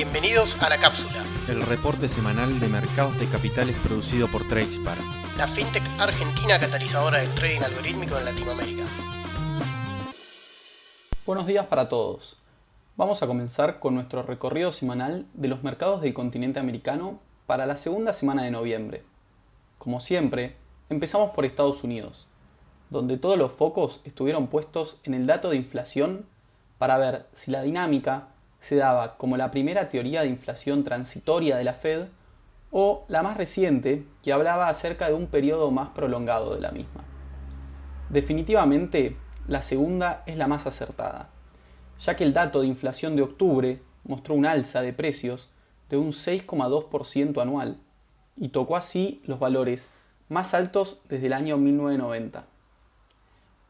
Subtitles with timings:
[0.00, 4.96] Bienvenidos a La Cápsula, el reporte semanal de mercados de capitales producido por Tradespar,
[5.36, 8.84] la fintech argentina catalizadora del trading algorítmico en Latinoamérica.
[11.26, 12.38] Buenos días para todos.
[12.96, 17.76] Vamos a comenzar con nuestro recorrido semanal de los mercados del continente americano para la
[17.76, 19.04] segunda semana de noviembre.
[19.76, 20.56] Como siempre,
[20.88, 22.26] empezamos por Estados Unidos,
[22.88, 26.24] donde todos los focos estuvieron puestos en el dato de inflación
[26.78, 28.28] para ver si la dinámica
[28.60, 32.06] se daba como la primera teoría de inflación transitoria de la Fed
[32.70, 37.04] o la más reciente que hablaba acerca de un periodo más prolongado de la misma.
[38.10, 39.16] Definitivamente,
[39.48, 41.30] la segunda es la más acertada,
[41.98, 45.50] ya que el dato de inflación de octubre mostró un alza de precios
[45.88, 47.78] de un 6,2% anual
[48.36, 49.90] y tocó así los valores
[50.28, 52.46] más altos desde el año 1990.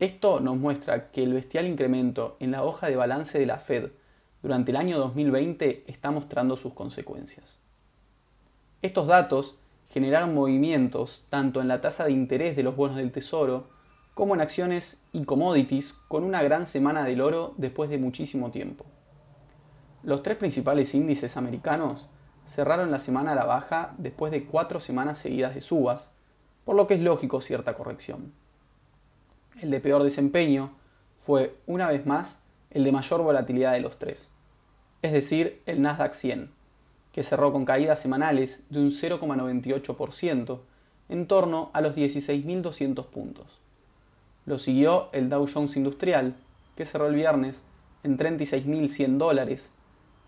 [0.00, 3.90] Esto nos muestra que el bestial incremento en la hoja de balance de la Fed
[4.46, 7.58] durante el año 2020 está mostrando sus consecuencias.
[8.80, 9.58] Estos datos
[9.90, 13.66] generaron movimientos tanto en la tasa de interés de los bonos del Tesoro
[14.14, 18.86] como en acciones y commodities con una gran semana del oro después de muchísimo tiempo.
[20.04, 22.08] Los tres principales índices americanos
[22.46, 26.12] cerraron la semana a la baja después de cuatro semanas seguidas de subas,
[26.64, 28.32] por lo que es lógico cierta corrección.
[29.60, 30.70] El de peor desempeño
[31.16, 32.38] fue, una vez más,
[32.70, 34.30] el de mayor volatilidad de los tres,
[35.06, 36.50] es decir, el Nasdaq 100,
[37.12, 40.60] que cerró con caídas semanales de un 0,98%
[41.08, 43.60] en torno a los 16.200 puntos.
[44.44, 46.34] Lo siguió el Dow Jones Industrial,
[46.76, 47.62] que cerró el viernes
[48.02, 49.70] en 36.100 dólares,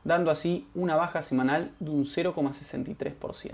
[0.05, 3.53] dando así una baja semanal de un 0,63%.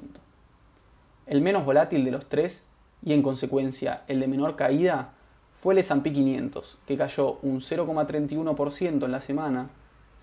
[1.27, 2.65] El menos volátil de los tres,
[3.03, 5.15] y en consecuencia el de menor caída,
[5.57, 9.71] fue el S&P 500, que cayó un 0,31% en la semana,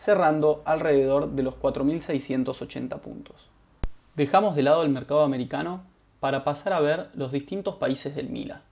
[0.01, 3.49] cerrando alrededor de los 4.680 puntos.
[4.15, 5.83] Dejamos de lado el mercado americano
[6.19, 8.63] para pasar a ver los distintos países del MILA,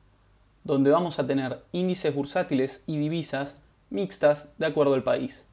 [0.63, 3.61] donde vamos a tener índices bursátiles y divisas
[3.91, 5.45] mixtas de acuerdo al país.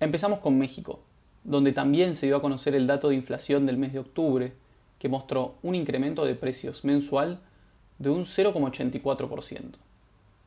[0.00, 1.00] Empezamos con México,
[1.44, 4.54] donde también se dio a conocer el dato de inflación del mes de octubre,
[4.98, 7.40] que mostró un incremento de precios mensual
[7.98, 9.74] de un 0,84%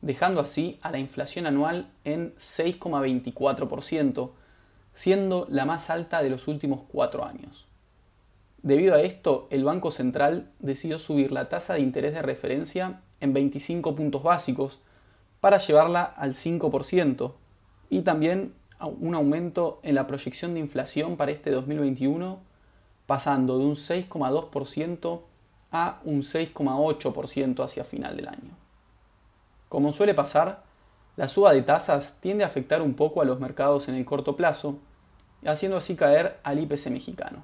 [0.00, 4.30] dejando así a la inflación anual en 6,24%,
[4.98, 7.68] siendo la más alta de los últimos cuatro años.
[8.64, 13.32] Debido a esto, el Banco Central decidió subir la tasa de interés de referencia en
[13.32, 14.80] 25 puntos básicos
[15.38, 17.32] para llevarla al 5%
[17.90, 22.40] y también un aumento en la proyección de inflación para este 2021
[23.06, 25.20] pasando de un 6,2%
[25.70, 28.50] a un 6,8% hacia final del año.
[29.68, 30.64] Como suele pasar,
[31.14, 34.34] la suba de tasas tiende a afectar un poco a los mercados en el corto
[34.34, 34.80] plazo,
[35.46, 37.42] haciendo así caer al IPC mexicano,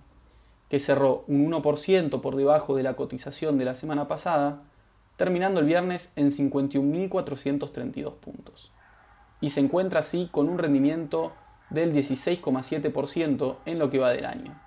[0.69, 4.63] que cerró un 1% por debajo de la cotización de la semana pasada,
[5.17, 8.73] terminando el viernes en 51.432 puntos.
[9.41, 11.33] Y se encuentra así con un rendimiento
[11.71, 14.61] del 16,7% en lo que va del año.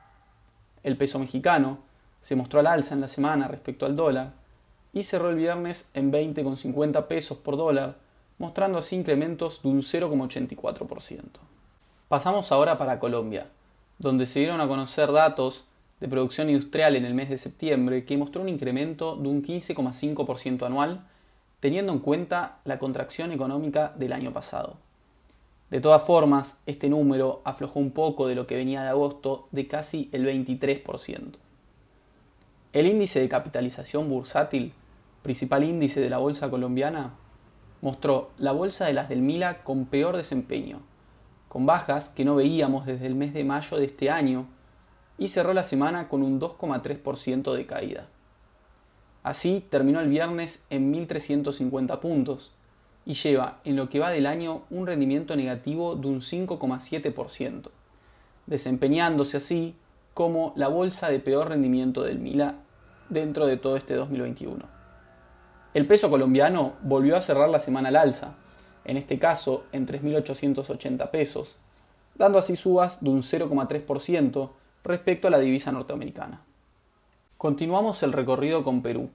[0.83, 1.79] El peso mexicano
[2.21, 4.33] se mostró al alza en la semana respecto al dólar,
[4.93, 7.97] y cerró el viernes en 20,50 pesos por dólar,
[8.37, 11.21] mostrando así incrementos de un 0,84%.
[12.07, 13.47] Pasamos ahora para Colombia,
[13.97, 15.65] donde se dieron a conocer datos
[15.99, 20.65] de producción industrial en el mes de septiembre que mostró un incremento de un 15,5%
[20.65, 21.05] anual,
[21.59, 24.77] teniendo en cuenta la contracción económica del año pasado.
[25.69, 29.67] De todas formas, este número aflojó un poco de lo que venía de agosto de
[29.67, 31.33] casi el 23%.
[32.71, 34.71] El índice de capitalización bursátil,
[35.23, 37.15] principal índice de la bolsa colombiana,
[37.81, 40.79] mostró la bolsa de las del Mila con peor desempeño,
[41.57, 44.45] con bajas que no veíamos desde el mes de mayo de este año
[45.17, 48.05] y cerró la semana con un 2,3% de caída.
[49.23, 52.51] Así terminó el viernes en 1.350 puntos
[53.07, 57.71] y lleva en lo que va del año un rendimiento negativo de un 5,7%,
[58.45, 59.75] desempeñándose así
[60.13, 62.53] como la bolsa de peor rendimiento del Mila
[63.09, 64.63] dentro de todo este 2021.
[65.73, 68.35] El peso colombiano volvió a cerrar la semana al alza,
[68.87, 71.57] en este caso en 3.880 pesos,
[72.15, 74.49] dando así subas de un 0,3%
[74.83, 76.41] respecto a la divisa norteamericana.
[77.37, 79.09] Continuamos el recorrido con Perú,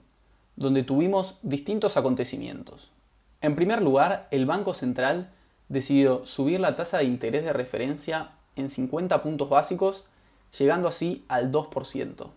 [0.54, 2.92] donde tuvimos distintos acontecimientos.
[3.40, 5.32] En primer lugar, el Banco Central
[5.68, 10.04] decidió subir la tasa de interés de referencia en 50 puntos básicos,
[10.56, 12.28] llegando así al 2%.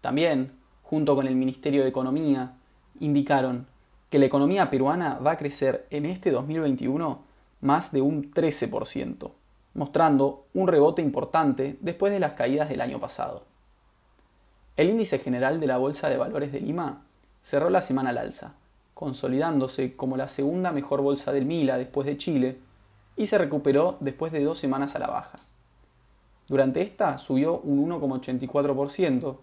[0.00, 0.52] También,
[0.82, 2.52] junto con el Ministerio de Economía,
[3.00, 3.66] indicaron
[4.14, 7.22] que la economía peruana va a crecer en este 2021
[7.62, 9.32] más de un 13%,
[9.74, 13.42] mostrando un rebote importante después de las caídas del año pasado.
[14.76, 17.02] El índice general de la Bolsa de Valores de Lima
[17.42, 18.54] cerró la semana al alza,
[18.94, 22.60] consolidándose como la segunda mejor bolsa del Mila después de Chile
[23.16, 25.40] y se recuperó después de dos semanas a la baja.
[26.46, 29.38] Durante esta subió un 1,84%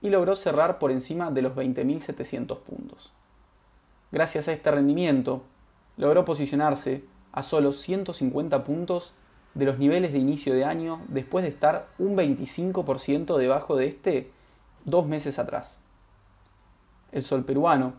[0.00, 3.12] y logró cerrar por encima de los 20.700 puntos.
[4.12, 5.42] Gracias a este rendimiento,
[5.96, 9.12] logró posicionarse a solo 150 puntos
[9.54, 14.30] de los niveles de inicio de año después de estar un 25% debajo de este
[14.84, 15.78] dos meses atrás.
[17.10, 17.94] El sol peruano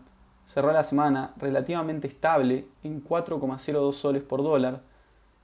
[0.46, 4.80] cerró la semana relativamente estable en 4,02 soles por dólar,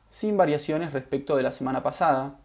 [0.08, 2.38] sin variaciones respecto de la semana pasada,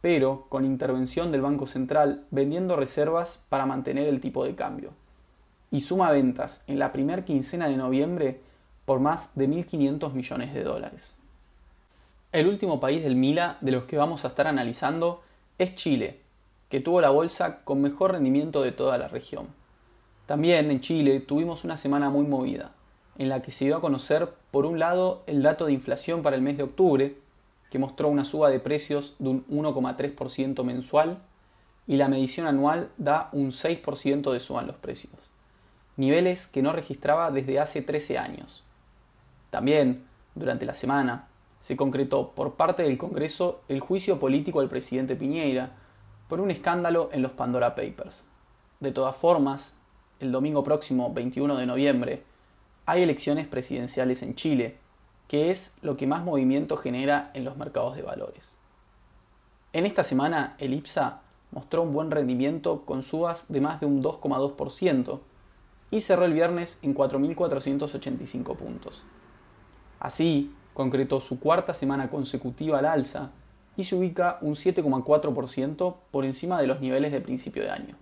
[0.00, 4.90] pero con intervención del Banco Central vendiendo reservas para mantener el tipo de cambio.
[5.70, 8.40] Y suma ventas en la primera quincena de noviembre
[8.84, 11.14] por más de 1.500 millones de dólares.
[12.32, 15.22] El último país del Mila de los que vamos a estar analizando
[15.58, 16.20] es Chile,
[16.68, 19.46] que tuvo la bolsa con mejor rendimiento de toda la región.
[20.26, 22.72] También en Chile tuvimos una semana muy movida,
[23.16, 26.36] en la que se dio a conocer por un lado el dato de inflación para
[26.36, 27.16] el mes de octubre,
[27.70, 31.18] que mostró una suba de precios de un 1,3% mensual
[31.86, 35.12] y la medición anual da un 6% de suba en los precios,
[35.96, 38.62] niveles que no registraba desde hace 13 años.
[39.50, 40.04] También,
[40.34, 41.28] durante la semana,
[41.60, 45.72] se concretó por parte del Congreso el juicio político al presidente Piñeira
[46.28, 48.26] por un escándalo en los Pandora Papers.
[48.80, 49.74] De todas formas,
[50.20, 52.22] el domingo próximo, 21 de noviembre,
[52.84, 54.76] hay elecciones presidenciales en Chile,
[55.28, 58.56] que es lo que más movimiento genera en los mercados de valores.
[59.72, 61.20] En esta semana, el IPSA
[61.50, 65.20] mostró un buen rendimiento con subas de más de un 2,2%
[65.90, 69.02] y cerró el viernes en 4.485 puntos.
[70.00, 73.30] Así, concretó su cuarta semana consecutiva al alza
[73.76, 77.96] y se ubica un 7,4% por encima de los niveles de principio de año.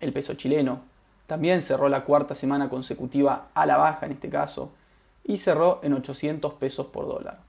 [0.00, 0.80] El peso chileno
[1.26, 4.72] también cerró la cuarta semana consecutiva a la baja en este caso
[5.24, 7.40] y cerró en 800 pesos por dólar,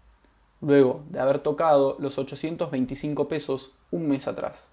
[0.62, 4.70] luego de haber tocado los 825 pesos un mes atrás.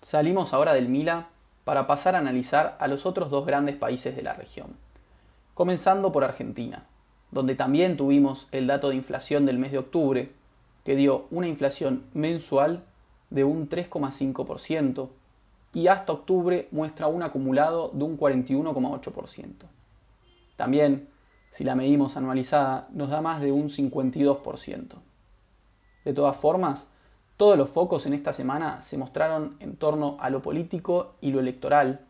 [0.00, 1.28] Salimos ahora del Mila
[1.64, 4.76] para pasar a analizar a los otros dos grandes países de la región,
[5.54, 6.86] comenzando por Argentina,
[7.30, 10.32] donde también tuvimos el dato de inflación del mes de octubre,
[10.84, 12.84] que dio una inflación mensual
[13.30, 15.08] de un 3,5%
[15.72, 19.64] y hasta octubre muestra un acumulado de un 41,8%.
[20.56, 21.08] También
[21.54, 24.96] si la medimos anualizada, nos da más de un 52%.
[26.04, 26.90] De todas formas,
[27.36, 31.40] todos los focos en esta semana se mostraron en torno a lo político y lo
[31.40, 32.00] electoral,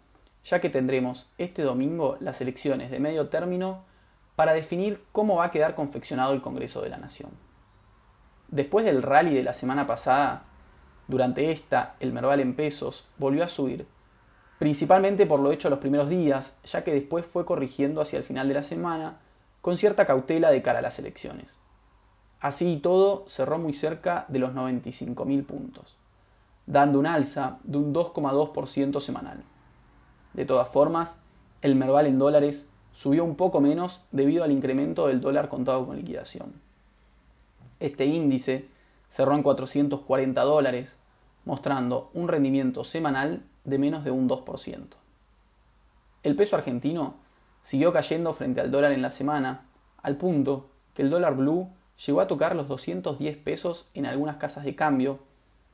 [0.45, 3.85] ya que tendremos este domingo las elecciones de medio término
[4.37, 7.31] para definir cómo va a quedar confeccionado el Congreso de la Nación.
[8.49, 10.43] Después del rally de la semana pasada,
[11.09, 13.87] durante esta el Merval en pesos volvió a subir,
[14.59, 18.49] principalmente por lo hecho los primeros días, ya que después fue corrigiendo hacia el final
[18.49, 19.19] de la semana
[19.63, 21.59] con cierta cautela de cara a las elecciones.
[22.45, 25.97] Así y todo, cerró muy cerca de los 95.000 puntos,
[26.67, 29.43] dando un alza de un 2,2% semanal.
[30.35, 31.17] De todas formas,
[31.63, 35.97] el Merval en dólares subió un poco menos debido al incremento del dólar contado con
[35.97, 36.53] liquidación.
[37.81, 38.69] Este índice
[39.09, 40.99] cerró en 440 dólares,
[41.47, 44.85] mostrando un rendimiento semanal de menos de un 2%.
[46.23, 47.15] El peso argentino
[47.63, 49.65] siguió cayendo frente al dólar en la semana,
[50.03, 51.71] al punto que el dólar blue
[52.07, 55.21] llegó a tocar los 210 pesos en algunas casas de cambio,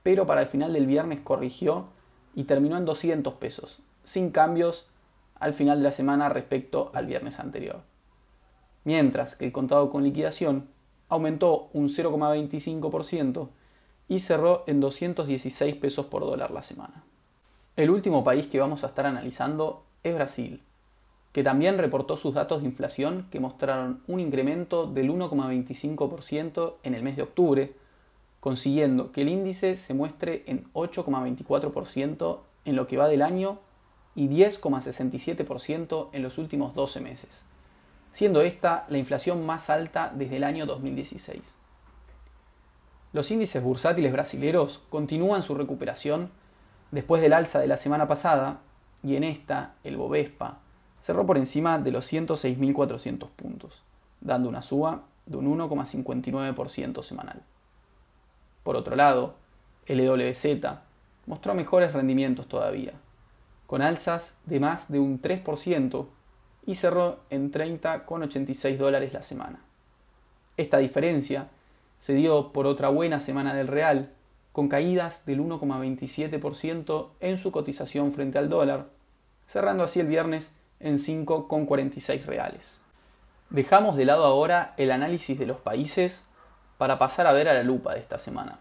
[0.02, 1.88] pero para el final del viernes corrigió
[2.34, 4.88] y terminó en 200 pesos, sin cambios
[5.38, 7.82] al final de la semana respecto al viernes anterior.
[8.84, 10.68] Mientras que el contado con liquidación
[11.08, 13.48] aumentó un 0,25%
[14.08, 17.04] y cerró en 216 pesos por dólar la semana.
[17.76, 20.62] El último país que vamos a estar analizando es Brasil,
[21.32, 27.02] que también reportó sus datos de inflación que mostraron un incremento del 1,25% en el
[27.02, 27.72] mes de octubre,
[28.40, 33.58] consiguiendo que el índice se muestre en 8,24% en lo que va del año
[34.14, 37.44] y 10,67% en los últimos 12 meses,
[38.12, 41.56] siendo esta la inflación más alta desde el año 2016.
[43.12, 46.30] Los índices bursátiles brasileros continúan su recuperación
[46.90, 48.60] después del alza de la semana pasada
[49.02, 50.58] y en esta el Bovespa,
[51.00, 53.82] cerró por encima de los 106.400 puntos,
[54.20, 57.42] dando una suba de un 1,59% semanal.
[58.62, 59.34] Por otro lado,
[59.86, 60.44] el EWZ
[61.26, 62.92] mostró mejores rendimientos todavía,
[63.66, 66.06] con alzas de más de un 3%
[66.66, 69.60] y cerró en 30,86 dólares la semana.
[70.56, 71.48] Esta diferencia
[71.98, 74.10] se dio por otra buena semana del real,
[74.52, 78.88] con caídas del 1,27% en su cotización frente al dólar,
[79.46, 82.82] cerrando así el viernes en 5,46 reales.
[83.50, 86.26] Dejamos de lado ahora el análisis de los países
[86.78, 88.58] para pasar a ver a la lupa de esta semana,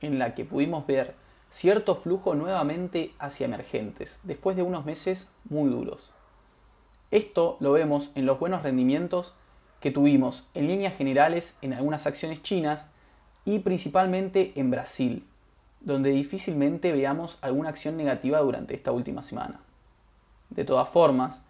[0.00, 1.14] en la que pudimos ver
[1.50, 6.12] cierto flujo nuevamente hacia emergentes, después de unos meses muy duros.
[7.10, 9.34] Esto lo vemos en los buenos rendimientos
[9.80, 12.90] que tuvimos en líneas generales en algunas acciones chinas
[13.44, 15.26] y principalmente en Brasil,
[15.80, 19.60] donde difícilmente veamos alguna acción negativa durante esta última semana.
[20.50, 21.42] De todas formas,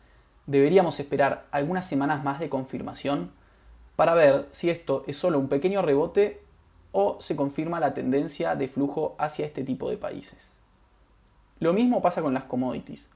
[0.50, 3.30] deberíamos esperar algunas semanas más de confirmación
[3.94, 6.42] para ver si esto es solo un pequeño rebote
[6.90, 10.56] o se confirma la tendencia de flujo hacia este tipo de países.
[11.60, 13.10] Lo mismo pasa con las commodities,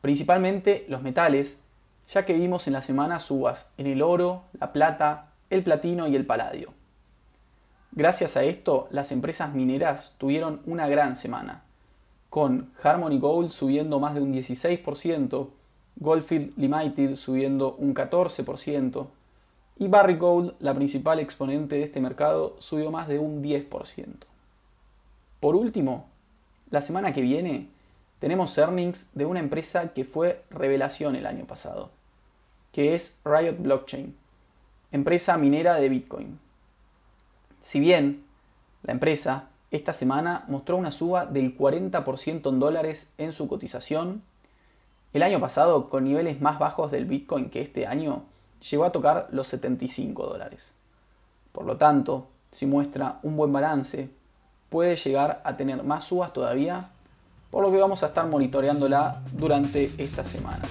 [0.00, 1.60] principalmente los metales,
[2.12, 6.16] ya que vimos en la semana subas en el oro, la plata, el platino y
[6.16, 6.74] el paladio.
[7.92, 11.62] Gracias a esto, las empresas mineras tuvieron una gran semana,
[12.28, 15.50] con Harmony Gold subiendo más de un 16%,
[15.96, 19.06] Goldfield Limited subiendo un 14%,
[19.78, 24.26] y Barrick Gold, la principal exponente de este mercado, subió más de un 10%.
[25.40, 26.06] Por último,
[26.70, 27.68] la semana que viene
[28.18, 31.90] tenemos earnings de una empresa que fue revelación el año pasado,
[32.70, 34.14] que es Riot Blockchain,
[34.92, 36.38] empresa minera de Bitcoin.
[37.58, 38.24] Si bien
[38.84, 44.22] la empresa esta semana mostró una suba del 40% en dólares en su cotización,
[45.12, 48.22] el año pasado, con niveles más bajos del Bitcoin que este año,
[48.70, 50.72] llegó a tocar los 75 dólares.
[51.52, 54.08] Por lo tanto, si muestra un buen balance,
[54.70, 56.88] puede llegar a tener más subas todavía,
[57.50, 60.62] por lo que vamos a estar monitoreándola durante esta semana.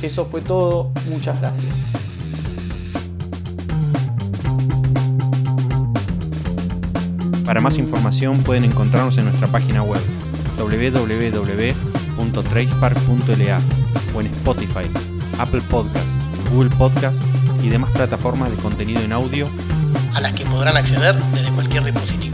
[0.00, 1.74] Eso fue todo, muchas gracias.
[7.44, 10.00] Para más información pueden encontrarnos en nuestra página web
[12.34, 13.60] www.tracepark.la
[14.14, 14.90] o en Spotify,
[15.38, 17.24] Apple Podcasts, Google Podcasts
[17.62, 19.46] y demás plataformas de contenido en audio
[20.12, 22.33] a las que podrán acceder desde cualquier dispositivo.